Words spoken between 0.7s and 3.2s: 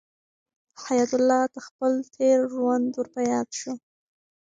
حیات الله ته خپل تېر ژوند ور